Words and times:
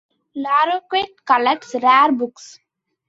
Larroquette 0.35 1.21
collects 1.25 1.75
rare 1.79 2.11
books. 2.11 2.59